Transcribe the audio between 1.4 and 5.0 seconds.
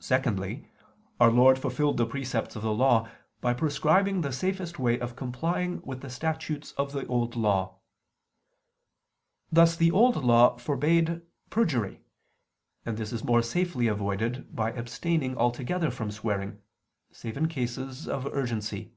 fulfilled the precepts of the Law by prescribing the safest way